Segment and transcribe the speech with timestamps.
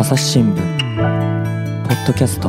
[0.00, 2.48] 朝日新聞ポッドキャスト。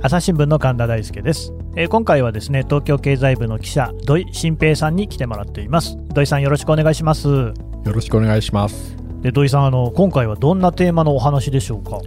[0.00, 5.96] 朝日新聞の神田大輔です、えー今回はですね東京経済部の記者土井新平さんに来てもらっています。
[6.14, 7.26] 土井さんよろしくお願いします。
[7.26, 7.54] よ
[7.86, 8.96] ろしくお願いします。
[9.20, 11.98] で土井さんあの今回はどんなテーマのお話でしょうか？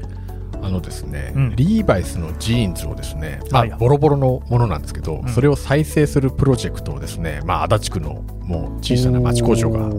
[0.66, 1.56] あのですね、うん。
[1.56, 5.30] リーバイスのジーンズをですね、まあボロボロのものなんですけど、うん。
[5.30, 9.90] それを再生するプロジェクトをですね、まあ足立区のもう小さな町工場が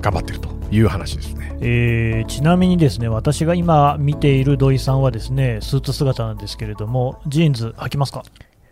[0.00, 1.56] 頑張ってるという話ですね。
[1.60, 8.22] えーちなみにですね私が今見ている土井さんはですねスーツ姿なんですけれどもジーンズ履きますか、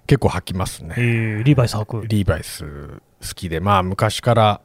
[0.06, 0.94] 結構履きますね。
[0.96, 2.06] えーリーバイス履く。
[2.06, 2.64] リーバイス
[3.22, 4.60] 好きで、まあ昔から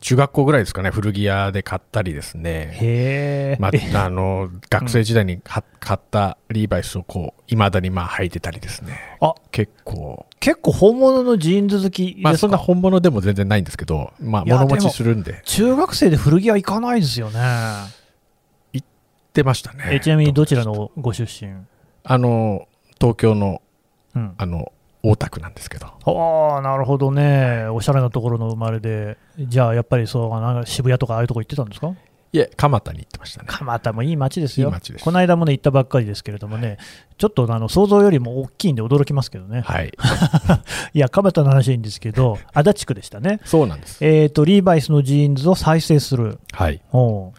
[0.00, 2.70] 中学校ぐらいですかね、古着屋で買ったりですね。
[2.72, 9.18] へえ、まえあ、あの学生時代には買ったリーバイスをこういまだにまあ履いてたりですね。
[9.20, 10.26] あ結構。
[10.38, 17.40] 結構本物のジーンズ好きですか、まあそんな本物でも全然ないんですけど、まあ物持ちするんで、中学生で古着屋行かないですよね。
[18.72, 18.86] 行っ
[19.32, 19.88] てましたね。
[19.90, 21.52] えちなみにどちらのご出身？
[22.04, 22.68] あの、
[23.00, 23.62] 東京の、
[24.14, 24.34] うん。
[24.38, 24.72] あの、
[25.10, 27.66] 大田区なんですけど、ああ、なるほどね。
[27.68, 31.94] おしゃれなところの生まれで、じゃあやっぱりそうなんか渋谷とかああいうとこ行ってたんですか？
[32.32, 33.46] いえ、蒲田に行ってましたね。
[33.48, 34.72] 蒲田もいい街ですよ。
[35.00, 36.76] この間もね、行ったばっかりですけれどもね、
[37.18, 39.60] ちょっとあの想像よりも大きいんで驚きますけどね。
[39.62, 39.92] はい。
[40.92, 43.40] いや、蒲田の話はいいんですけど、足立区でしたね。
[43.44, 44.04] そうなんです。
[44.04, 46.40] えっ、と、リーバイスのジーンズを再生する。
[46.52, 46.82] はい。
[46.92, 47.32] お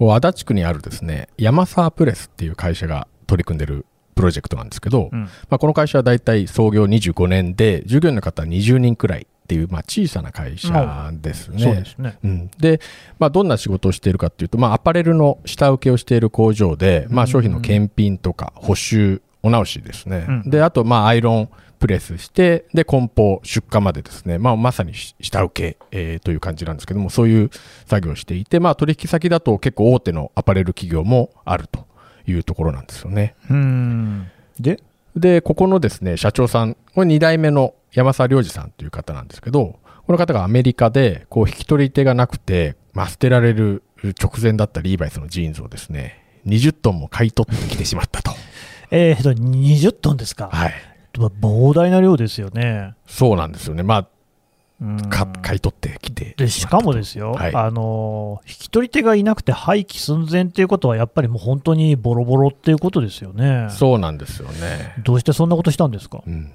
[0.00, 5.24] 足立区にあるですね、山沢プレスっていう会社が取り組んでるプロジェクトなんですけど、うん。
[5.24, 11.74] まあ、この会社はだいたい創業25年で、従業員の方は20人くらいっていう、まあ、小さな会社ですね。
[11.74, 12.18] ですね。
[12.22, 12.80] うん、で、
[13.18, 20.26] まあ、どんな仕事をしているかっていうと、まあ、アパレルの下請けをしている工場で、まあ、商品の検品とか補修、お直しですね。
[20.28, 20.50] うん。
[20.50, 21.48] で、あと、まあ、アイロン
[21.80, 27.50] プレスして、で、梱包、出荷までですね、まあ、まさに下請け、えーという感じなんですけども、そういう
[27.86, 31.86] 作業をしていて、まあ、取引先だと結構大手のアパレル企業もあると
[32.26, 33.34] いうところなんですよね。
[33.50, 34.30] うん。
[34.58, 34.80] で、
[35.16, 43.82] で、ここのですね、社長さん、これ2代目の山沢良二さんという方なんですけど、この方がアメリカで、こう、引き取り手がなくて、まあ、捨てられる
[44.20, 48.32] 直前だったリーバイスのジーンズをですね、20トンも買い取ってきてしまったと。
[48.90, 50.48] えっ、と、20トンですか？
[50.52, 50.72] はい。
[51.14, 52.94] 膨大な量ですよね。
[53.06, 53.82] そうなんですよね。
[53.82, 54.08] まうんあ、
[55.10, 63.68] か買い取ってきてでしかもすですよ、はいあの引き取り手がいなくて廃棄寸前っていうことは、やっぱりもう本当にボロボロっていうことですよね。
[63.70, 64.94] そうなんですよね。
[65.04, 66.52] どうしてそんなことしたんですか、うん。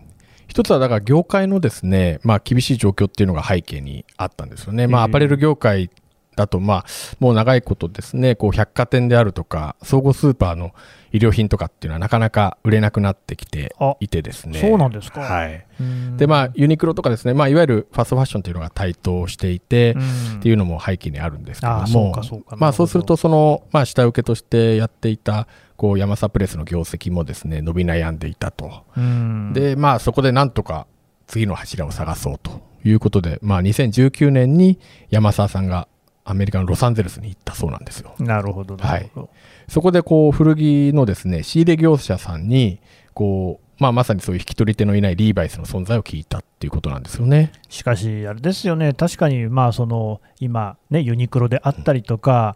[0.47, 4.87] 一つはだから業界のですね、まあ厳しい状況っていうのが背景にあったんですよね。
[4.87, 5.89] まあええアパレル業界
[6.35, 6.85] だとまあ
[7.19, 10.73] もう長いことですね、こう百貨店であるとか、総合スーパーの
[11.11, 14.59] 衣料品とかっていうのはなかなか売れなくなってきてあいてですね。
[14.59, 15.21] そうなんですか。
[15.21, 15.65] はい。
[15.79, 30.85] うんでまあユニクロとかですね、まあいわゆるファストファッションというのが台頭していて、うんっていうのも背景にあるんですけれどもかそうまあそうするとその、まあ、下請けとしてやっていたこう山サプレスの業績もですね伸び悩んでいたと、うんでまあそこでなんとか
[31.27, 34.79] 次の柱を探そうということで、まあ、2019年に
[35.09, 35.87] 山沢さんが
[36.25, 39.29] アメリカのロサンゼルスに行ったそうなんですよなるほど、なるほど。
[39.69, 42.79] そこでこう古着のですね仕入れ業者さんに
[43.13, 47.51] こう、まあ、まさにそういう引き取り手のいないリーバイスの存在を聞いたっていうことなんですよね。
[47.69, 52.55] しかし、あれですよね、確かにまあその今、ね、ユニクロであったりとか、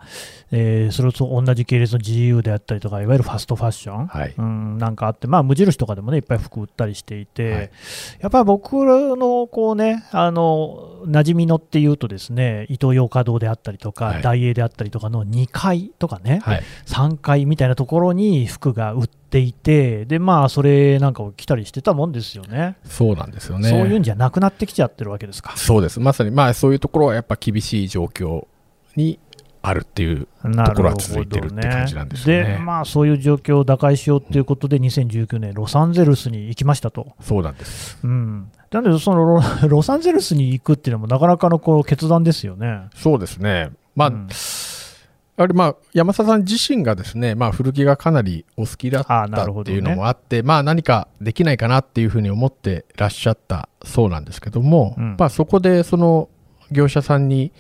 [0.52, 7.72] えーそれと同じ系列の GU であったりとか、いわゆるファストファッション、はいうん、なんかあって、まあ、無印とかでもね、いっぱい服売ったりしていて、はい
[8.20, 8.74] やっぱり僕
[9.16, 22.78] のこうね、あの馴染みのっていうとですね、イトーヨーカドーであったりとか、はいダイエーであったりとかの2階とかね、はい3階みたいなところに服が売っていて、で、まあ、それなんかを着たりしてたもんですよね。
[22.84, 23.70] そうなんですよね。
[23.70, 25.56] そういうんじゃなくなってきちゃってるわけですか。
[25.56, 26.00] そうです。
[26.00, 28.29] まさに、まあそういうところはやっぱ厳しい状況
[28.96, 29.20] に
[29.62, 37.14] あるっていうなところは続いてるって感じなんですよねで、まあ、そういう状況を打開しようということで、2019年、ロサンゼルスに行きましたと。
[37.22, 38.00] そうなんです。
[38.04, 42.84] うん、なんで、そのロ ロサンゼルスに行くっていうのも、なかなかのこう決断ですよね。
[42.96, 43.72] そうですね。
[43.96, 44.28] まあ、うん
[45.40, 56.28] やはりまあ山佐さん自身がですね、まあ古着がかなりお好きだったあなるほどねっていうのもあって、まあ何かできないかなっていうふうに思ってらっしゃったそうなんですけども、うんまあそこでその
[56.72, 57.54] 業者さんに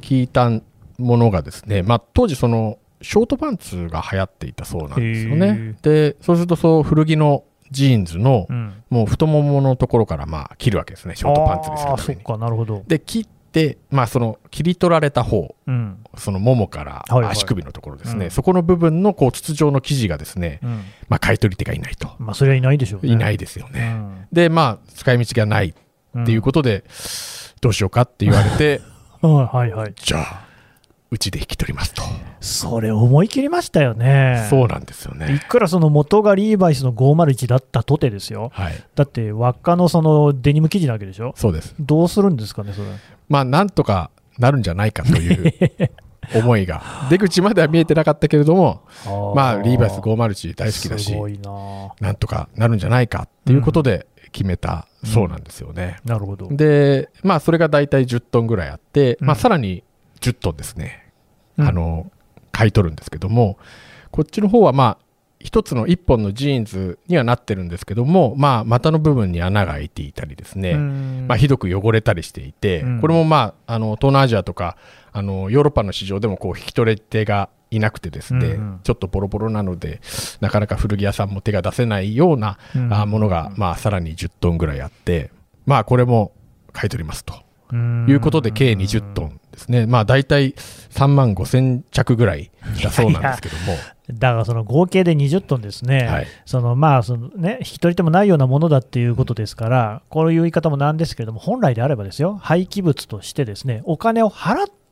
[0.00, 0.50] 聞いた
[0.98, 5.76] ものがですね、まあ当時そのショートパンツが流行っていたそうなんですよね。
[5.82, 12.84] で、そうするとそう古着のジーンズのうん、もう太もものところからまあ切るわけですね、ショートパンツにすか、なるほど。
[12.86, 15.98] で、切って、まあその切り取られた方、うん。
[16.16, 17.32] そのももからはいはい。
[17.32, 18.30] 足首のところですね、うん。
[18.30, 20.70] そこの部分のこう筒状の生地がですね、うん。
[21.08, 22.10] まあ買い取り手がいないと。
[22.18, 23.12] まあ、それはいないでしょうね。
[23.12, 23.88] いないですようね。
[23.88, 24.28] ん。
[24.32, 25.74] で、まあ使い道がない
[26.18, 26.84] っていうことで、
[27.60, 29.94] どうしようかって言われて、う んはいはい。
[29.96, 30.46] じゃあ、
[31.10, 32.02] うちで引き取りますと。
[32.40, 34.46] それ、思い切りましたよね。
[34.50, 35.42] そうなんですよいね。
[35.48, 38.84] くらその元がリーバイスの501だったとてですよ、はい。
[38.94, 41.74] だって輪っかのそのデニム生地なわけでしょ、そうです。
[41.78, 42.88] どうするんですかね、それ。
[43.28, 45.54] まあ、なんとかなるんじゃないかという
[46.34, 48.82] 思いが、出口までは見えてなかったけれども、
[49.34, 51.50] まあ、リーバイス501大好きだしす、ごいな
[52.00, 54.86] なんとかなるんじゃないかっていうことで決めた。
[55.02, 55.96] そうなんですよね。
[56.04, 56.48] なるほど。
[56.50, 59.82] で、まあ、それが大体10トンぐらいあって、まあ、うんさらに
[60.20, 61.10] 10トンですね、
[61.56, 61.68] うん。
[61.68, 62.10] あの、
[62.52, 63.56] 買い取るんですけども、
[64.10, 65.06] こっちの方は、まあ、
[65.40, 71.24] 一つの一本のジーンズにはなってるんですけども、まあ、股の部分に穴が開いていたりですね、うん。
[71.28, 73.00] まあ、ひどく汚れたりしていて、うん。
[73.00, 74.76] これもまあ、あの、東南アジアとか、
[75.12, 78.80] あの、ヨーロッパの市場でもこう、引き取れ手がいなくてですね、うんうん。
[78.82, 80.00] ちょっとボロボロなので、
[80.40, 82.58] なかなか古着屋さんも手が出せないような、
[83.06, 85.30] ものが、まあ、さらに10トンぐらいあって、
[85.64, 86.32] まあ、これも
[86.72, 87.34] 買い取りますと。
[87.72, 88.06] うん。
[88.08, 89.86] いうことで、計20トンですね。
[89.86, 92.50] まあ、大体3万5千着ぐらい
[92.82, 93.76] だそうなんですけども、
[94.12, 96.26] だからその合計で20トンですね、はい。
[96.44, 104.85] そのまあそのね、引き取り手もないようなものだっていうことですから、こういう言い方もなんですけれども、本来であればですよ、廃棄物としてですねお金を払って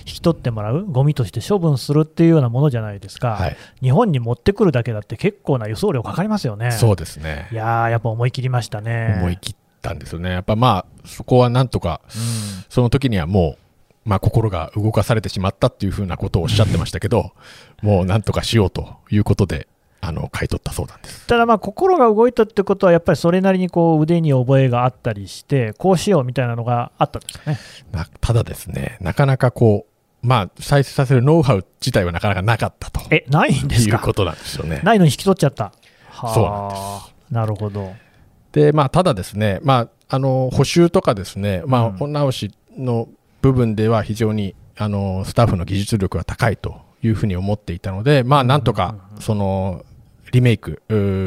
[0.00, 6.72] 引き取ってもらう、ゴミとして処分するっていうようなものじゃないですか、はい、日本に持ってくるだけだって結構な輸送料かかりますよね。
[6.72, 7.54] そうですねい。
[7.54, 9.16] やー、やっぱ思い切りましたね。
[9.18, 10.30] 思い切ったんですよね。
[10.30, 12.00] やっぱまあ、そこはなんとか、
[12.68, 13.56] その時にはも
[14.04, 17.32] う、まあ、心が動かされてしまったっていうふうなことをおっしゃってましたけど、
[17.82, 19.68] もうなんとかしようということで、
[20.04, 21.26] あの、買い取ったそうなんです。
[21.28, 27.58] ただまあ心が動いたってことはやっぱりそれなりにこう腕に覚えがあったりしてこうしようみたいなのがあったんですかね。
[27.92, 29.86] なただですね、なかなかこ
[30.22, 33.96] う、まあ、再生させるノウハウ自体はなかなかなかったとえないんですか？
[33.96, 34.80] いうことなんですよね。
[34.84, 35.72] ないのに引き取っちゃった。
[36.10, 36.68] はあそうなん
[37.04, 37.94] ですなるほど。
[38.52, 43.08] で、まあ、ただですね、まあ、あの、補修とかですね、まあ、うんお直しの
[43.40, 49.84] 部分では非常に、あの、スタッフの技術力が高いというふうに思っていたので、まあ、なんとか、その、
[50.32, 50.82] リメイク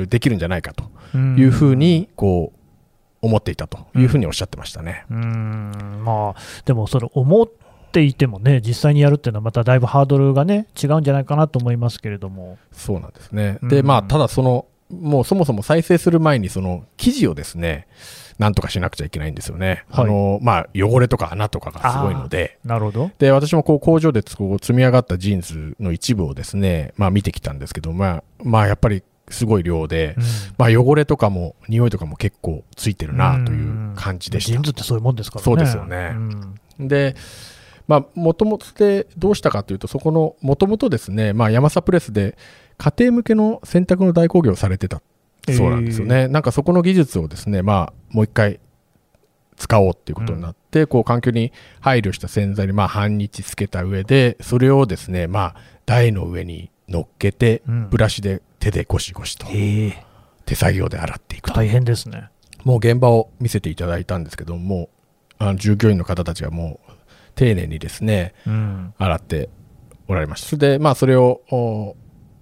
[0.09, 2.59] できるんじゃないかというふうに、こう、
[3.25, 5.05] 思っていたというふうにおっしゃってましたね。
[5.09, 5.17] うん。
[5.17, 5.21] う
[6.01, 7.49] んまあでもそれ思っ
[7.91, 12.57] ていてもね実際にやるっていうのはまただいぶハードルがね違うんじゃないかなと思いますけれども。
[12.71, 13.57] そうなんですね。
[13.63, 17.87] で、うんまあ、ただその、もうそもそも再生する前に、その、記事をですね、
[18.37, 19.85] なんとかしなくちゃいけないんですよね。
[19.89, 23.11] はいあの、まあ、汚れとか穴とかがすごいので、なるほど。
[23.17, 30.23] で、私もこう工場でこう積み上がったジーンズの一部をですね、まあ見てきたんですけど、まあ、まあやっぱりすごい量で、うん
[30.57, 34.63] まあ汚れとかも匂いとかも結構ついてるなという感じでしたジーン。
[34.63, 35.43] ズってそういうもんですからね。
[35.43, 37.15] そうですよねうんで、
[37.87, 42.37] まあ、もともとでどうしたかというと、そこの、もともとですね、まあ、ヤマサプレスで
[42.77, 45.01] 家庭向けの洗濯の代行業をされてた
[45.53, 46.27] そうなんですよね。
[46.27, 48.59] なんかそこの技術をですね、まあ、もう一回
[49.57, 55.55] 使おうっていうことになって、こう、環境に配慮した洗剤に、まあ、半日つけた上で、それをですね、まあ、
[55.85, 59.47] 台の上に乗っけて、うんブラシで手でゴシゴシと、
[60.45, 61.55] 手作業で洗っていくと。
[61.55, 62.29] 大変ですね。
[62.63, 64.89] もう現場を見せていただいたんですけども、
[65.37, 66.91] あの従業員の方たちがもう
[67.35, 69.49] 丁寧にですね、うん洗って
[70.07, 70.47] おられました。
[70.49, 71.95] それで、まあ、それを、お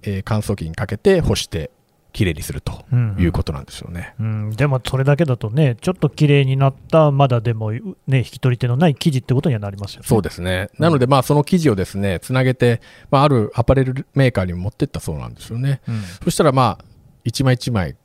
[0.04, 1.72] えー乾燥機にかけて干して、
[2.14, 4.14] きれいにするとうんいうことなんですよね。
[4.20, 10.08] うん、でもそれだけだとね、ちょっと綺麗になった、まだでも、ね、引き取り手のない生地ってことにはなりますよね。
[10.08, 10.70] そうですね。
[10.78, 15.82] なので、まあ、その生地をですね、つなげて、まあ、あるアパレルメーカーに持ってったそうなんですよね。
[15.88, 16.86] うんそしたら、まあ、
[17.24, 17.96] 一枚一枚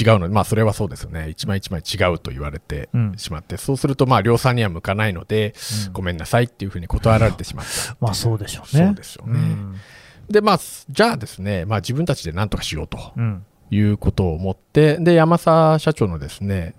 [0.00, 1.28] 違うので、まあ、それはそうですよね。
[1.30, 5.54] 一枚一枚違うと言われてうんしまって、そうすると、まあ、量産には向かないので、
[5.86, 7.96] うんごめんなさいっていうふうに断られてしまった。
[8.00, 8.86] まあそうでしょうね。
[8.86, 9.76] そうですよねうん
[10.28, 13.44] で、まあ、じゃあですね、まあ、自分たちで何とかしようとうん。
[13.70, 16.74] いうことを思って、で、山沢社長のですね、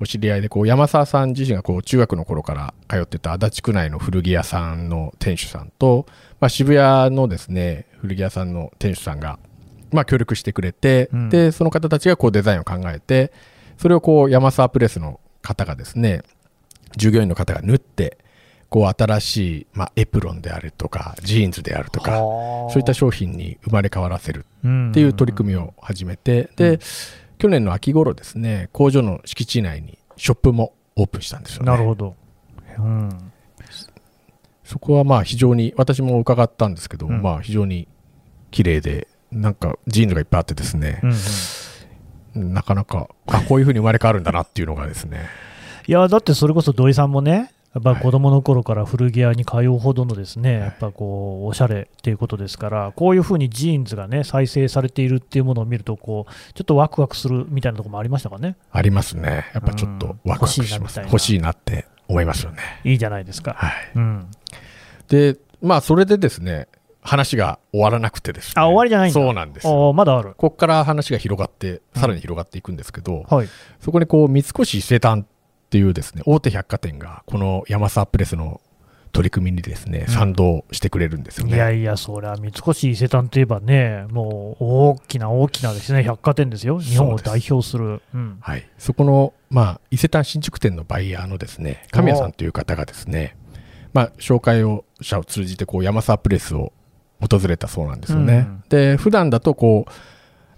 [0.00, 6.06] お知り合いで、こう、山沢さん自身がこう、中学の頃から通ってた足立区内の古着屋さんの店主さんと、
[6.40, 9.38] まあ、渋谷のですね、古着屋さんの店主さんが、
[9.92, 11.28] まあ、協力してくれて、うん。
[11.28, 13.32] で、その方たちがこう、デザインを考えて、
[13.78, 16.22] それをこう、山沢プレスの方がですね、
[16.96, 18.18] 従業員の方が縫って、
[18.72, 26.78] こう、新しい、まあ、エプロンであるとか、ジーンズであるとか、そういった商品に生まれ変わらせるっていう取り組みを始めて、で、
[27.36, 31.66] 去年の秋頃ですね、工場の敷地内にショップもオープンしたんですよね。
[31.70, 32.16] なるほど。
[32.78, 33.32] うん。
[34.64, 37.20] そこはまあ非常に、私も伺ったんですけど、うん。
[37.20, 37.88] まあ非常に
[38.50, 42.54] 綺麗で、なんかジーンズがいっぱいあってですねう、んうん。
[42.54, 45.26] なかなか、あ、こういうふうに生まれ変わるんだなっていうのがですね、
[45.86, 59.46] いやだってそれこそ土井さんもね、やっぱはい子供の頃から古着屋に通うほどのですね、いやっぱこうおしゃれっていうことですから、こういうふうにジーンズがね再生されているっていうものを見るとこう、ちょっとワクワクするみたいなところもありましたかね、ありますね。
[59.54, 61.00] やっぱちょっとワクワクします。
[61.00, 62.58] うん欲しいなって思いますよね。
[62.84, 63.54] いいじゃないですか。
[63.54, 63.72] はい。
[63.96, 64.30] うん
[65.08, 66.68] で、まあ、それでですね、
[67.02, 68.52] 話が終わらなくてですね。
[68.56, 70.30] あ終わりじゃないんだそうなんですまだある。
[70.36, 73.48] ここから話が広がって、うんさらに広がっていくんですけど、はい。
[73.80, 75.26] そこにこう、三越伊勢丹
[75.72, 78.60] っていうですね、大手百貨店が、このヤマサプレスの
[79.10, 81.54] 取り組みにですね、うん賛同してくれるんですよね。
[81.54, 86.78] いやいや、そりゃ三越伊勢丹といえばね、もう大きな大きなですね、百貨店ですよ。
[86.78, 88.02] 日本を代表する。
[88.14, 88.36] うん。
[88.42, 88.68] はい。
[88.76, 93.38] そこの、まあ、伊勢丹新宿店のバイヤーのですね、神谷さんという方がですね、
[93.94, 96.74] まあ、紹介を者を通じて、こう、ヤマサプレスを
[97.18, 98.46] 訪れたそうなんですよね。
[98.46, 99.90] うんで、普段だと、こう、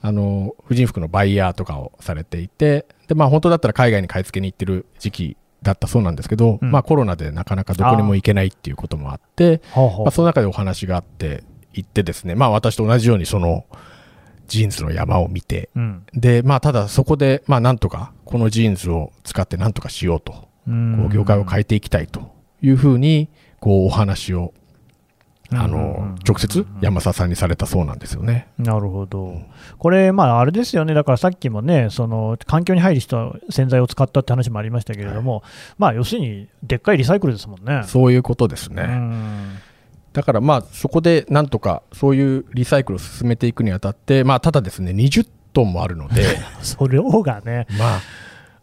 [0.07, 6.71] あの、婦人服のバイヤーとかをされていて、で、まあ、本当だったら海外に買い付けに行ってる時期だったそうなんですけど、うん。
[6.71, 10.05] まあ、コロナでなかなかどこにも行けないっていうこともあって、ほうほう。
[10.05, 11.43] まあ、その中でお話があって、
[11.73, 13.65] 行ってですね、まあ、私と同じように、その、
[14.47, 16.05] ジーンズの山を見て、うん。
[16.13, 20.99] で、まあ、ただそこで、まあ、なんとか、このジーンズを使ってなんとかしようと、うん。
[20.99, 22.31] こう業界を変えていきたいと
[22.61, 24.53] いうふうに、こう、お話を、
[25.57, 28.49] あの、直接、山沢さんにされたそうなんですよね。
[28.59, 29.41] なるほど、
[29.79, 35.43] これ、まあ、あれですよね、だからさっきもね、その環境に配慮した洗剤を使ったって話もありましたけれども、
[35.79, 37.83] まあ、要するに、でっかいリサイクルですもんね。
[37.87, 38.83] そういうことですうね。
[38.83, 39.59] ん。
[40.13, 48.01] だから、まあ、そこで、なんとか、そういうリサイクルを進めていくにあたって、まあ、ただですね、20トンもあるので、 それがね、まあ、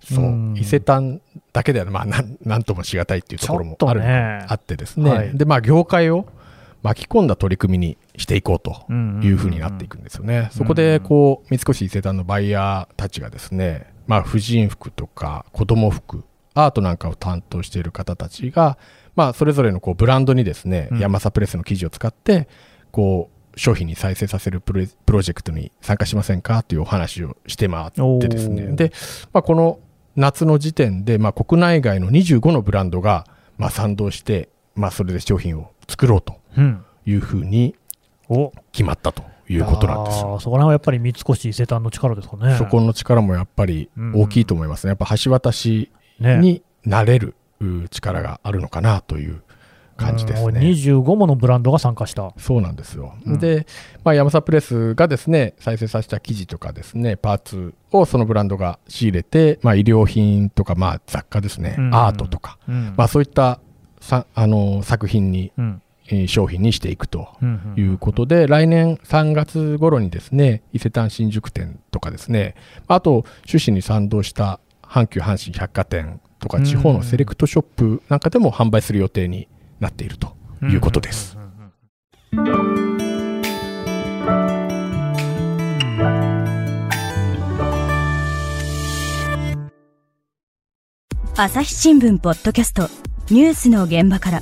[0.03, 0.25] そう。
[0.25, 1.21] うん、伊勢丹
[1.53, 4.45] だけでは、まあ、なんなんともしがたいっていうところもある、ね。
[4.47, 5.37] あってですね、はい。
[5.37, 6.25] で、まあ、業界を
[6.83, 10.49] 巻き込んだ取り組みにしていこうとうんいうふうになっていくんですよね。
[10.51, 16.23] そこで、こう、三越伊勢丹のバイヤーたちがですね、まあ、婦人服とか子供服、
[16.53, 18.77] アートなんかを担当している方たちが、
[19.15, 22.47] まあ、それぞれのこうブランドにですね、うんヤマサプレスの生地を使って、
[22.91, 28.67] こう、商品に再生させるプロジェクトに参加しませんかというお話をして回ってですね。
[28.75, 28.91] で、
[29.33, 29.79] まあ、この
[30.15, 36.40] 夏の時点で、まあ、国内外の25のブランドが、まあ、賛同して、まあ、それで商品を作ろうとうん、
[37.05, 37.75] いうふうに
[38.29, 40.33] お決まったということなんですよ。
[40.33, 42.55] あーそこら辺はやっぱり三越伊勢丹の力ですかね。
[42.57, 44.89] そこの力もやっぱり大きいと思いますね。
[44.89, 49.43] やっぱ橋渡しねになれるう力があるのかなという
[49.97, 50.61] 感じですうんね。
[50.61, 52.33] 25ものブランドが参加した。
[52.37, 53.13] そうなんですよ。
[53.25, 53.67] うんで、
[54.03, 63.59] まあ、ヤマサプレスがですね、再生させた生地とかですね、パーツをそのブランドが仕入れて、まあ、医療品とか、まあ、雑貨ですね、うんアートとか、うんまあ、そういった
[63.99, 65.51] さあの作品に、
[66.27, 72.55] 商品にしていくとうんいうことで、来年3月頃にですね、伊勢丹新宿店とかですね、
[72.87, 79.47] あと、趣旨に賛同した阪急阪神百貨店とか、うん地方のセレクトショップなんかでも販売する予定に
[79.79, 81.37] なっているということです。
[91.37, 92.87] 朝日新聞ポッドキャスト
[93.31, 94.41] ニュースの現場から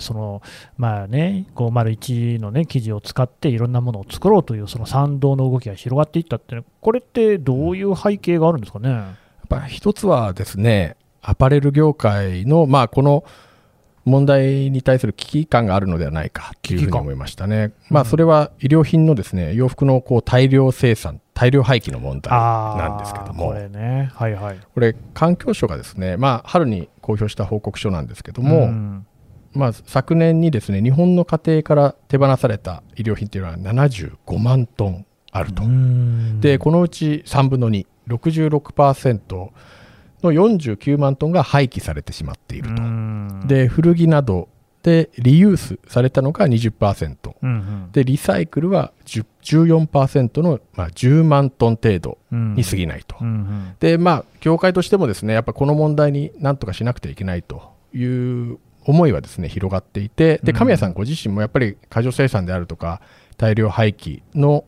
[0.00, 0.42] その
[0.76, 8.90] まあね、501の、ね、記事を使っていろんなものを作ろうという、その賛同の動きが広がっていったって、ね、これってどういう背景があるんですかね？
[8.90, 9.14] や
[9.44, 13.24] っぱ一つはですね、アパレル業界の、まあ、この
[14.04, 17.72] 問題に対する危機感があるのではないかというふうに思いましたね。
[17.88, 24.58] まあ、それは医療品のですね、洋服のこう大量生産、大量廃棄の問題なんですけども、これね、はいはい。
[24.74, 29.06] これ、環境省がですね、まあ、春に公表した報告書なんですけども、ん
[29.54, 35.62] まあ、昨年にですね、日本の家庭から手放された医療品というのは75万トンあると。
[35.64, 39.50] うんで、このうち3分の2、66%
[40.22, 42.82] の49万トンが廃棄されてしまっていると。
[42.82, 44.48] うんで、古着など
[44.82, 47.34] でリユースされたのが20%。
[47.42, 53.16] うんうんで、リサイクルは10 14%の、まあ、10万トン程度うんに過ぎないと。
[53.20, 60.58] うんうんで、まあ、業界としてもですね、やっぱこの問題になんとかしなくてはいけないという思いはですね、広がっていて、で、うん。
[60.58, 63.00] 神谷さんご自身もやっぱり過剰生産であるとか、
[63.36, 64.64] 大量廃棄の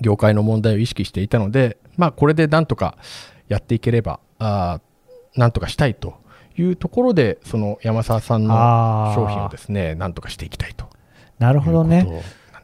[0.00, 2.96] 業界の問題を意識していたので、まあ、これでなんとか
[3.48, 6.14] やっていければ、あーなんとかしたいと
[6.56, 10.86] いうところで、その山沢さんの商品をですね、なんとかしていきたいと。
[11.38, 12.06] なるほどね。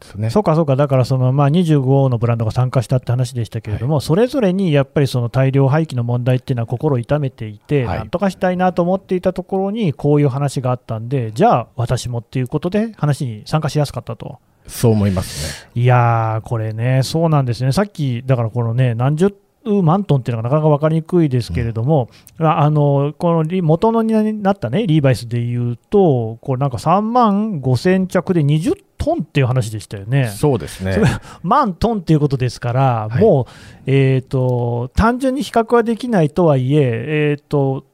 [0.03, 0.31] ですよね。
[0.31, 14.39] そうかそうか、だからその、まあ、25のブランドが参加したって話でしたけれども、それぞれにやっぱりその大量廃棄の問題っていうのは心を痛めていて、はいなんとかしたいなと思っていたところに、こういう話があったんで、じゃあ、私もっていうことで、話に参加しやすかったと。
[14.67, 15.71] そう思いますね。
[15.83, 30.29] いやー、これね、そうなんですね、さっき、だからこのね、何十マントンっていうのがなかなか分かりにくいですけれども、うん、あのこの元のになったね、リーバイスでいうと、これなんか3万5000着で20トンっていう話でしたよね。
[30.29, 30.97] そうですね。
[31.43, 33.53] 万トンっていうことですから、はい、もう、
[33.87, 36.81] えーと、単純に比較はできないとはいえ、
[37.33, 37.85] えーと、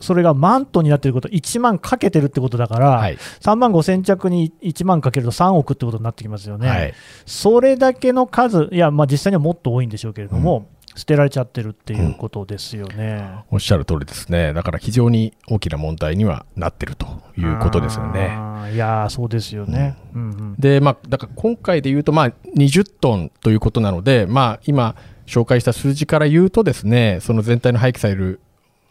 [0.00, 6.68] それが万トンになっていること、1万かけてるってことだから、はい、3万5千着に1万かけると3億ってことになってきますよね。
[6.68, 17.06] はい、それだけの数、いや、まあ、実際にはもっと多いんでしょうけれども、うん捨てられちゃってるっていうことですよね、うん、おっしゃる通りですね、だから非常に大きな問題にはなってると
[17.36, 18.50] いうことですよね。
[18.72, 19.96] いやそうですよね。
[20.14, 20.22] うん。
[20.22, 28.40] うんうん、で、まあ、だから今回で言うと、まあ、20トンということなので、まあ、今、紹介した数字から言うとですね、その全体の廃棄される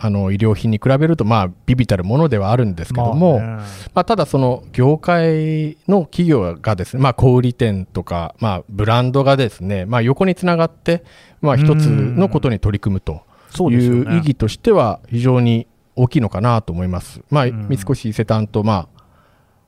[0.01, 3.65] あの医療品に比べると、まあ、ビビたるものではあるんですけども、まあ、ま
[3.95, 11.03] あ、ただ、その業界の企業がですね、まあ、小売店とか、まあ、ブランドがですね、まあ、横につながって、
[11.41, 13.25] まあ、一つのことに取り組むと
[13.69, 17.21] いう意義としては、非常に大きいのかなと思います。
[17.29, 18.87] まあ、三越伊勢丹と、ま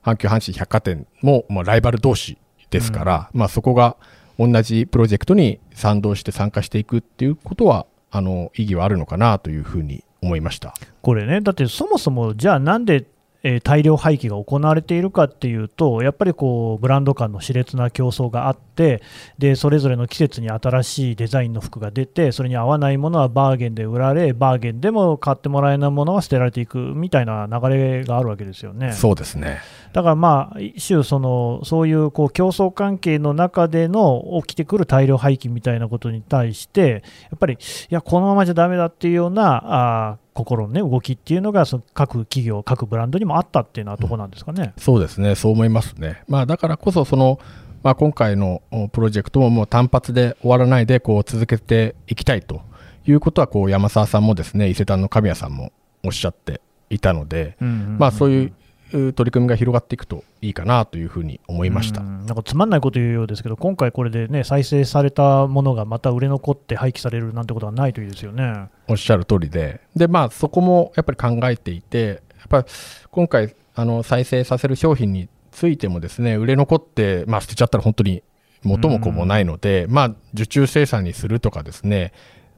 [0.02, 2.38] あ、阪急阪神百貨店も、まあ、ライバル同士
[2.70, 3.98] ですから、まあ、そこが
[4.38, 10.74] 同じプロジェクトに賛同して参加していくっていうことは、あの意義はあるのかなというふうに思いました。
[11.02, 13.06] これね、だってそもそも、じゃあなんで
[13.44, 19.02] え、大量廃棄が行われているかっていうと、やっぱりこうブランド間の熾烈な競争があって、
[19.38, 28.92] でそれぞれの季節に新しいデザインの服が出て、それに合わないものはバーゲンで売られ、バーゲンでも買ってもらえないものは捨てられていくみたいな流れがあるわけですよね。
[28.92, 29.60] そうですね
[29.92, 37.56] だからまあ、一種その、そういうこう競争関係の中での起きてくる大量廃棄みたいなことに対して、やっぱり、い
[37.90, 46.22] や、このままじゃだめだっていうようなあ心の、ね、動きっていうのがその各企業、各ブランドにもあったっていうのはどこなんですかね、うん、そうですね、そう思いますね。
[46.26, 47.38] まあ、だからこそその、
[47.82, 48.62] まあ、今回の
[48.92, 52.62] プロジェクトももう単発で終わらないでこう続けていきたいと
[53.06, 55.72] いうことはこう山沢さんもですね伊勢丹の神谷さんも
[56.04, 58.52] おっしゃっていたので、まあ、そうい
[58.92, 62.02] う取り組みが広がっていくといいかなというふうに思いました。
[62.02, 68.68] なんかつまんないこと言うようですけど、今回これで、ね、再生されたものがまた売れ残って廃棄されるなんてことはないといいですよね。
[68.88, 72.64] おっしゃる通りで、でまあ、そこもやっぱり考えていて、やっぱり
[73.10, 78.22] 今回あの、再生させる商品についてもですね売れ残って、まあ、捨てちゃったら本当に
[78.64, 82.12] 元も子もないので、まあ、受注生産にするとかですね、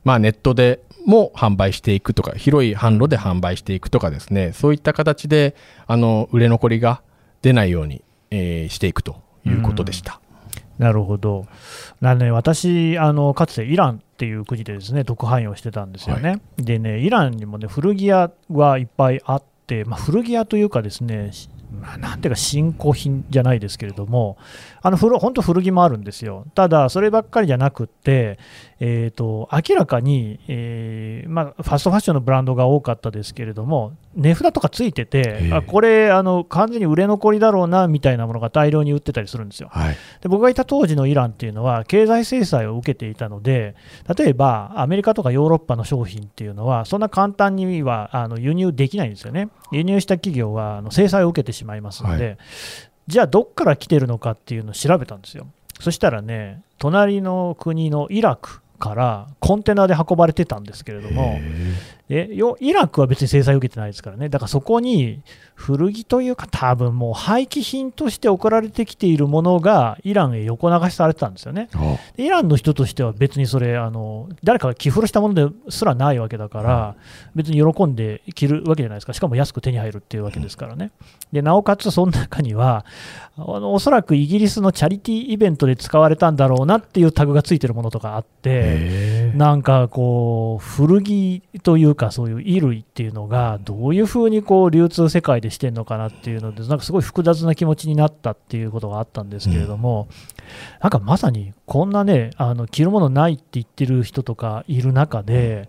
[0.05, 5.55] まあ、ネットでも販売していくとか、広い販路で販売していくとかですね、そういった形で、
[5.87, 7.03] あの、売れ残りが
[7.43, 10.21] 出ないように、えー、していくということでした。
[10.79, 11.47] なるほど。
[12.01, 16.29] なね、私あの、かつてイランっていう国でですね特派員をしてたんですよね。
[16.29, 21.31] はい、でね、イランにもね古着屋はいっぱいあって、まあ、古着屋というかですね
[21.81, 24.37] まあ、なんていうか、新興品じゃないですけれども、
[24.87, 28.39] あの古本当、古着もあるんですよ、ただ、そればっかりじゃなくって、
[28.81, 40.29] えーと、明らかに、えー、まあ、ファストファッションのブランドが多かったですけれども、値札とかついてて、あこれあの、完全に売れ残りだろうなみたいなものが大量に売ってたりするんですよ、はい、で。
[40.29, 43.77] 僕がいた当時のイランっていうのは、経済制裁を受けていたので、
[44.19, 49.49] 例えばアメリカとかヨーロッパの商品っていうのは、そんな簡単にはあの輸入できないんですよね。
[49.73, 52.39] 輸入した企業はあの制裁を受けてしまいますので、はい、
[53.07, 55.47] じゃあ、どっから来てるのかっていうのを調べたんですよ。
[55.81, 61.39] そしたらね、隣の国のイラクからコンテナで運ばれてたんですけれども、
[62.11, 62.29] え
[62.61, 65.23] イラクは別に制裁を受けてないですからね、だからそこに
[65.55, 71.69] 古着というか、多分もう廃棄品として送られてきているものがイランへ横流しされてたんですよね。
[72.19, 76.97] イランの人としては別にそれあの、誰かが寄付したものですらないわけだから、
[77.35, 80.91] 別に喜んで着るわけじゃないですか、しかも安く手に入るっていうわけですからね。
[81.33, 82.85] でなおかつ、その中には
[83.37, 100.17] あの、おそらくイギリスのチャリティーイベントで使われたんだろうなっていうタグがついてるものとかあって、なんかこう、古着というか、そういう衣類っていうのが、どういうふうにこう流通世界でしてんのかなっていうので、なんかすごい複雑な気持ちになったっていうことがあったんですけれども、うん、
[100.81, 105.69] なんかまさにこんなね、あの着るものないって言ってる人とかいる中で、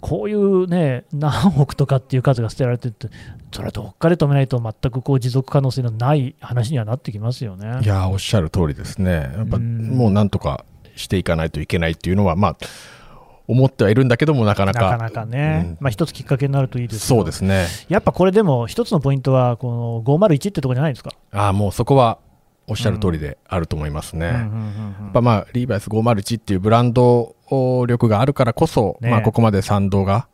[0.00, 3.08] こういうね、何億とかっていう数が捨てられてて、
[3.52, 7.80] それはどっかで止めないと、全くこう持続可能性のない話にはなってきますよね。
[7.82, 9.32] いやおっしゃる通りですね。
[9.36, 10.64] やっぱ、もうなんとか
[10.96, 12.56] していかないといけないっていうのは、まあ、
[13.46, 14.90] 思ってはいるんだけども、なかなか。
[14.90, 17.66] なかなかね、うん、まあ、一つきっかけになるといいですそうですね。
[17.88, 21.10] やっぱこれでも、一つのポイントは、この501ってところじゃないですか？
[21.32, 22.18] ああ、もうそこは
[22.66, 24.26] おっしゃる通りであると思いますね。
[24.26, 24.48] や
[25.08, 27.36] っぱまあ、リーバイス501っていうブランド
[27.86, 30.26] 力があるからこそ、ね、まあ、ここまで賛同が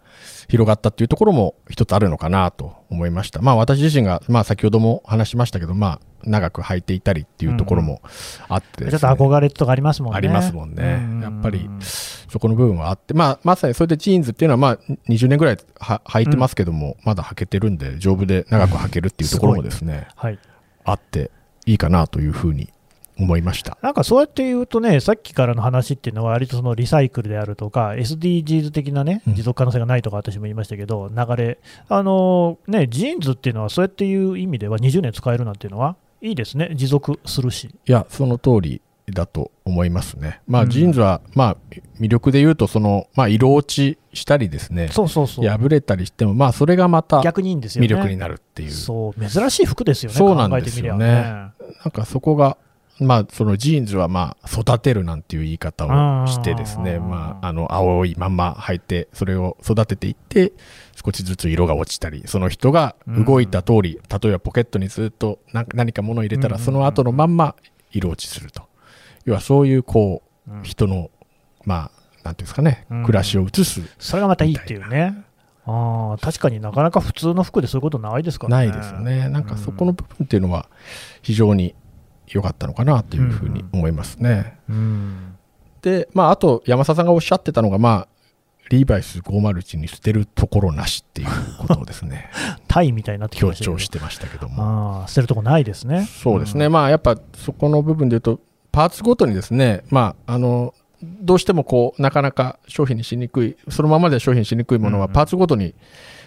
[0.51, 3.41] 広がったっていうところも一つあるのかなと思いました。
[3.41, 8.03] まあ私自身が、まあ先ほども話しましたけど、まあ長く履いていたりっていうところも
[8.49, 10.17] あってですね、ちょっと憧れとかありますもんね。
[10.17, 20.39] ありますもんねうんやっぱりそこの部分はあって、まあまさにそれでジーンズっていうのはまあ20年ぐらいは履いてますけども、まだ履けてるんで丈夫で長く履けるっていうところもですね、はい。
[20.85, 21.31] あって
[21.65, 22.73] いいかなというふうに
[23.21, 23.77] 思いました。
[23.83, 37.69] なんかそうやって言うとね、さっきからの話っていうのは、割とそのリサイクルであるとか、SDGs 的なね、うん持続可能性がないとか、私も言いましたけど、流れ、あのね、ジーンズっていうのは、そうやっていう意味では、20年使えるなんていうのは、いいですね、持続するし。
[37.87, 40.41] いや、その通りだと思いますね。
[40.47, 41.57] まあ、うんジーンズは、まあ、
[42.01, 47.87] 魅力で言うと、その、まあ、色落ちしたりですね、そうそうそう、破れたりしても、まあ、それがまた逆にいいんですよね。
[47.87, 48.71] 魅力になるっていう。
[48.71, 51.53] そう、珍しい服ですよね、そうなんですよね考えてみりゃ
[51.85, 52.57] なんかそこが、
[53.01, 60.53] まあ、そのジーンズは、まあ、育てるなんていう言い方をしてですね、うんまあ、あの、青いまんま履いて、それを育てていって、
[61.03, 67.57] 少しずつ色が落ちたり、その人が動いた通り、例えばポケットにずっと何何か物を入れたら、うんその後のまんま
[67.91, 68.65] 色落ちすると。
[69.25, 71.11] 要はそういう、こう、うん人の、
[71.65, 71.91] まあ、
[72.25, 75.25] なんていうんですかね、うん暮らしを映す、それがまたいいっていうね。
[75.67, 78.67] あー確かになかなか普通の服でそういうことないですからね。
[78.69, 79.29] ないですよね。
[79.29, 80.69] なんかそこの部分っていうのは、
[81.23, 81.75] 非常に
[82.31, 84.59] 良かったのかなというふうに思いますね。
[84.69, 85.37] うん
[85.83, 88.09] で、まあ、あと山佐さんがおっしゃってたのが、まあ、
[88.71, 92.31] リーバイス501に捨てるところなしっていうことをですね、
[92.69, 95.05] タイみたいになってき強調してましたけども。
[95.09, 96.07] 捨てるとこないですね。
[96.07, 98.41] そうですね、まあ、やっぱそこの部分で言うと、
[98.71, 105.13] パーツごとにですね、まあ、あの、どうしてもこう、なかなか商品にしにくい、そのままでは商品にしにくいものは、うん。
[105.13, 105.75] パーツごとに、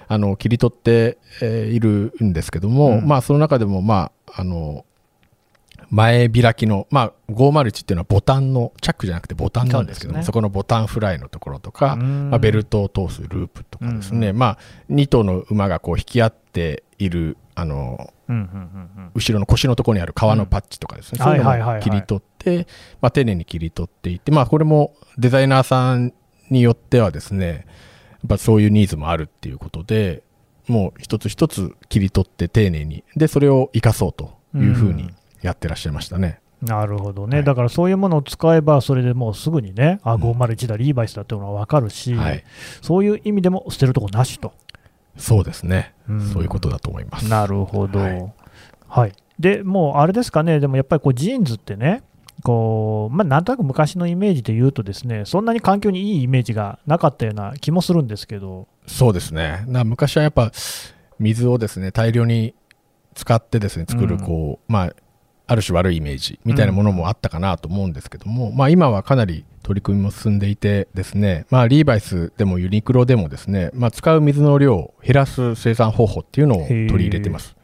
[0.07, 3.07] あの、切り取って、えーいるんですけども、うん。
[3.07, 4.83] まあ、その中でも、まあ、あの、
[5.93, 12.31] 前開きの、まあ、501っていうのはボタンの、チャックじゃなくてボタンなんですけども、そこのボタンフライのところとか、うん。
[12.31, 14.37] まあ、ベルトを通すループとかですね、うん。
[14.37, 14.57] まあ、
[14.89, 19.11] 2頭の馬がこう引き合っている、あの、うんうんうんうん。
[19.13, 21.67] 後ろの腰のところにある革のパッチとかですね、うんそういうのはいはい。
[21.67, 22.67] はいはいも切り取って、
[22.99, 26.11] まあ、丁寧に切り取っていって、まあ、これもデザイナーさん
[26.49, 30.23] によってはですね、やっぱそういうニーズもあるっていうことで、
[30.67, 35.11] もう一つ一つ切り取って丁寧に、で、それを生かそうというふうに
[35.43, 36.39] やってらっしゃいましたね。
[36.61, 42.43] なるほどね、はいだからそういうものを使えば、それでもうすぐにね、あ、うん501だ、リーバイスだっていうのが分かるし、はい。
[42.81, 44.53] そういう意味でも捨てるとこなしと。
[45.17, 45.93] そうですね。
[46.09, 47.29] うんそういうことだと思います。
[47.29, 47.99] なるほど。
[47.99, 48.31] は
[48.87, 49.13] はいい。
[49.39, 52.01] で、もうあれですかね、でもやっぱりこうジーンズってね、
[52.43, 59.63] こうまあ、なんとなく昔のイメージで言うとですね、そんなに環境にいいイメージがなかったような気もするんですけど、そうですね。
[59.67, 60.51] な昔はやっぱ
[61.19, 62.53] 水をですね大量に
[63.15, 64.93] 使ってですね作るうんこう、まあ
[65.45, 77.55] ある種悪いイメージみたいなものもあったかなと思うんですけども、まあ今はかなり取り組みも進んでいてですね、まあリーバイスでもユニクロでもですね、まあ使う水の量を減らす生産方法っていうのを取り入れてます。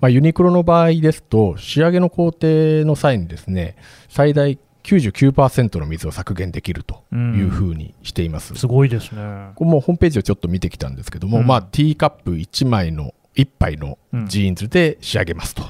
[0.00, 3.76] まあユニクロの場合ですと仕上げの工程の際にですね、
[4.08, 8.54] 最大99%の水を削減できるというふうにしています。
[8.54, 9.20] すごいですね。
[9.58, 15.64] もうホームページをちょっと見てきたんですけども、うんまあ、ティーカップ1枚の1杯のジーンズで仕上げますと、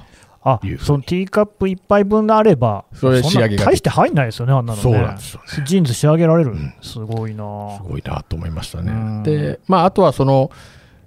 [0.48, 4.82] あそのティーカップ1杯分あれば、それ仕上げが大して入んないですよね、あんなのね。
[4.82, 5.64] そうなんですよね。
[5.66, 6.74] ジーンズ仕上げられる、ん。
[6.80, 7.76] すごいな。
[7.76, 9.22] すごいなと思いましたうん。
[9.24, 9.30] ね。
[9.30, 10.52] で、まあ、あとはその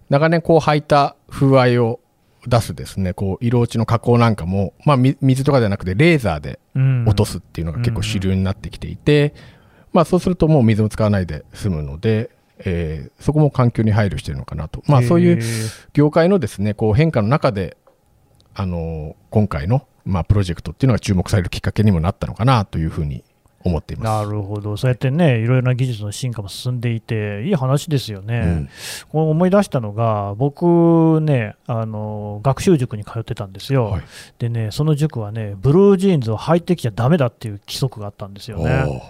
[0.10, 2.02] 長年こう履いた風合いを
[2.48, 6.60] 出すですねこう色落ちの加工なんかも、まあ、み水とかじゃなくてレーザーで
[7.06, 9.34] 落とすっていうのが結構主流になってきていて、
[9.94, 15.40] まあ、そうするともう水を使わないで済むので、えーそこも環境に配慮してるのかなと、まあ、そういう
[15.94, 17.78] 業界のですねこう変化の中で、
[18.60, 23.24] あの今回の、まあ、プロジェクトっていうのが注目されるきっかけにもなったのかなというふうに
[23.64, 24.26] 思っています。
[24.26, 28.40] なるほど、そうやってね、いろいろな技術の進化も進んでいて、いい話ですよね。
[28.40, 28.70] うん
[29.10, 34.02] こう思い出したのが、僕ね、あの学習塾に通ってたんですよ、はい
[34.40, 39.02] でね、その塾はね、ブルージーンズを履いてきちゃだめだっていう規則があったんですよね。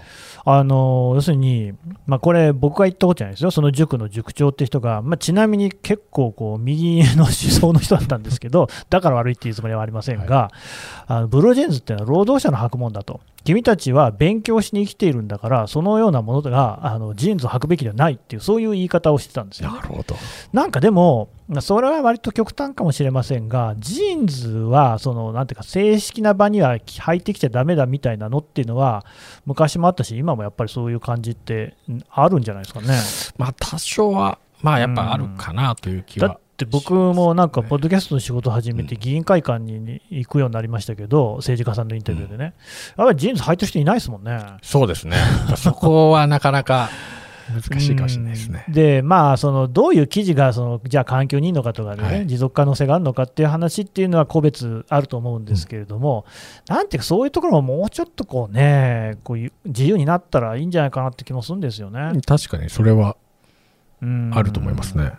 [0.44, 1.72] あの要するに、
[2.06, 10.50] まあ、これ、僕が言ったことじゃないですよ、その塾の塾長って人が、まあ、ちなみに結構こう、右の思想の人だったんですけど、だから悪いっていうつもりはありませんが、
[11.06, 19.82] あのブルージーンズっていうのは労働者の履くもんだと、君たちは勉強しに来ているんだから、そのようなものがあのジーンズを履くべきではないっていう、そういう言い方をしてたんですよ、ねな。
[19.82, 20.16] るほど。
[20.52, 29.04] なんかでも、それは割と極端かもしれませんが、ジーンズはそのなんていうか正式な場には履いてきちゃだめだみたいなのっていうのは、
[29.46, 32.88] 昔もあったし、今もやっぱりそういう感じってんあるんじゃないですかね。
[33.38, 36.68] まあ多少はまあやっぱあるかなという気はだっ。
[36.70, 42.54] て僕もなんか、ポッドキャストの仕事を始めて、議員会館に行くようになりましたけど、政治家さんのインタビューでね、
[42.96, 44.38] やっぱりジーンズ履いてる人いないですもんね。
[44.62, 45.16] そうですね。
[45.56, 46.90] そこはなかなか
[47.50, 48.64] 難しいかもしれないですね。
[48.68, 56.24] で、まあ、そのどういう記事がそのじゃあ環境にいいのかとかでね、はい持続可能性があるのかっていう話っていうのは個別あると思うんですけれども、
[56.68, 62.12] なんていうか、そういうところももうちょっとこうね、こういう自由になったらいいんじゃないかなって気もするんですよね。
[62.26, 63.16] 確かにそれは
[64.02, 65.12] うんあると思いますね。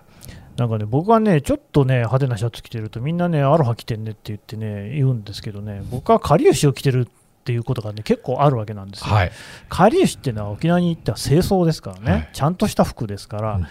[0.57, 9.13] なんかね、僕はね、ちょっとね、派手なシャツ着てると、みんなね、アロハ着てんねって言ってね、言うんですけどね、僕はかりゆしを着てるっていうことがね、結構あるわけなんですよ。
[9.13, 9.31] はい。
[9.69, 13.67] かりゆしっていうのは沖縄に行っては清掃ですからね、はいちゃんとした服ですから、うん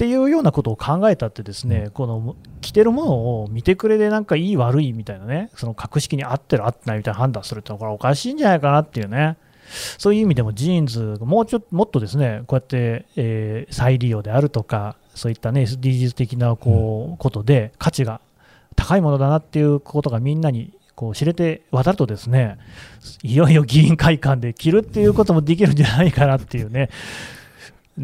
[0.00, 9.36] っていうようなことを考えたってですね、この着てるものを見てくれでなんかいい悪いみたいなね、その格式に合ってる合ってないみたいな判断するってのはこれおかしいんじゃないかなっていうね。
[9.98, 18.22] そういう意味でもジーンズ、もうちょっともっとですね、こうやって、えー再利用であるとか、そういったね、SDGs 的なこう、ことで価値が
[18.74, 22.56] 高いものだなっていうことがみんなにこう知れて渡るとですね、
[23.22, 26.88] いよいよ議員会館で着るっていうこともできるんじゃないかなっていうね、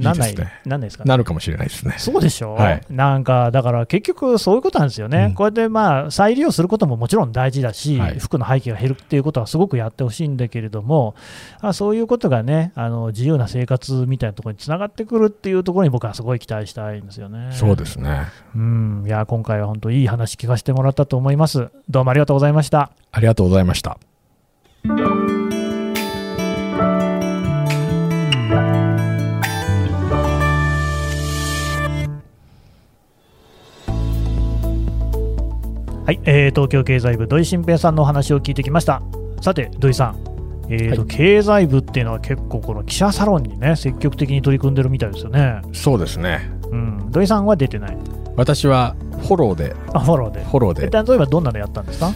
[0.02, 1.04] なんないいいですねなんないですか？
[1.04, 1.08] ね。
[1.08, 1.94] なるかもしれないですね。
[1.98, 11.14] そうでしょ、はいなんかだから結局そういうことなんですよね、うんこうやってまあ再利用することももちろん大事だし、はい服の廃棄が減るっていうことはすごくやってほしいんだけれども、
[11.60, 17.50] あそういうことがねあの自由な生活みたいなところにつながってくるっていうところに僕はすごい期待したいんですよね。
[17.52, 18.22] そうですね。
[18.54, 21.68] うんいや今回は本当いい話聞かせてもらったと思います。
[21.88, 22.90] どうもありがとうございました。
[23.12, 23.98] ありがとうございました。
[36.06, 39.02] はい、えー東京経済部土井新平さんのお話を聞いてきました。
[39.42, 40.16] さて土井さん、
[40.70, 45.62] えーとはい経済部っていうのは結構この記者サロンにね積極的に取り組んでるみたいですよね。
[45.72, 46.48] そうですね。
[46.70, 47.98] うん、土井さんは出てない。
[48.36, 50.44] 私はフォローで、あフォローで。
[50.44, 52.12] フォローで、え例えばどんなのやったんですか？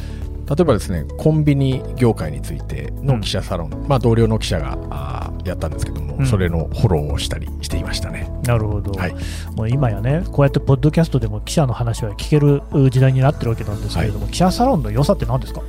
[0.51, 6.27] 例えばですね、コンビニ業界についての記者サロン、まあ同僚の記者があーやったんですけども、うん。
[6.27, 8.31] それのフォローをしたりしていましたね。
[8.45, 9.15] なるほど、はい。
[9.55, 15.61] もう今やね、こうやってポッドキャストでも記者の話は聞けるう時代になってるわけなんですけれども、記者サロンの良さって何ですか？
[15.61, 15.67] や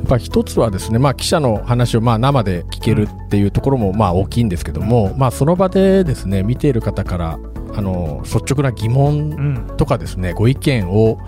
[0.00, 7.38] っぱ一つはですね、まあ、記者の話をまあ生で聞けるっていうところもまあ大きいんですけども、まあ、その場でですね見ている方から
[7.74, 11.18] あの率直な疑う問ん、とかですねご意見を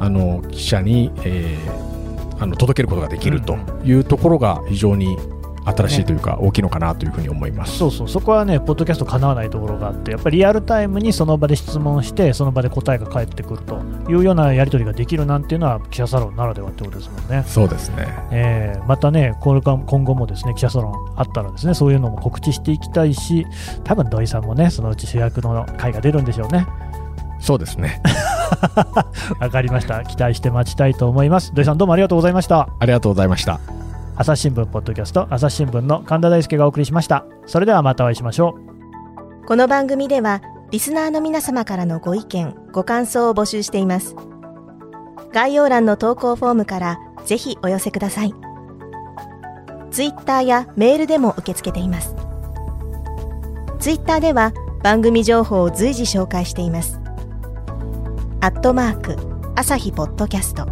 [0.00, 1.85] あの記者に、えー
[2.38, 5.16] あの届けることができるというところが非常に
[5.64, 7.76] 新しいというか大きいのかなというふうに思います。
[7.76, 17.42] そうそう、そこはね、ポッドキャストかなわないところがあって、やっぱりリアルタイムにその場で質問して、その場で答えが返ってくるというようなやり取りができるなんていうのは、記者サロンならではってことですもんね。
[17.48, 18.06] そうですね。
[18.30, 23.44] えーまたね、これから今後もですね記者サロンあったらですねそういうのも告知していきたいし、
[23.82, 26.64] 多分土井さんもねそのうち主役の回が出るんでしょうね。
[27.40, 28.00] そうですね。
[29.40, 30.04] わかりました。
[30.04, 31.52] 期待して待ちたいと思います。
[31.54, 32.68] 土井さんどうもありがとうございました。
[32.78, 33.60] ありがとうございました。
[34.16, 37.24] 朝日新聞ポッドキャスト朝日新聞の神田大輔がお送りしました。
[37.46, 38.56] それではまたお会いしましょ
[39.42, 39.46] う。
[39.46, 44.16] この番組ではリスナーの皆様からのご意見ご感想を募集しています
[45.32, 48.34] 概要欄の投稿フォームからぜひお寄せください
[49.92, 52.16] ツイッターやメールでも受け付けています
[53.78, 57.00] ツイッターでは番組情報を随時紹介しています
[58.46, 59.16] アットマーク
[59.56, 60.68] 朝日ポッドキャスト。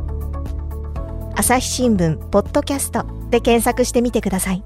[1.34, 4.62] 朝日新聞ポッドキャストで検索してみてください。